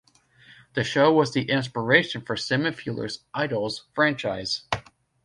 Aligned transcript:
The 0.73 0.83
show 0.83 1.13
was 1.13 1.31
the 1.31 1.43
inspiration 1.47 2.21
for 2.21 2.35
Simon 2.35 2.73
Fuller's 2.73 3.19
"Idols" 3.35 3.85
franchise. 3.93 4.63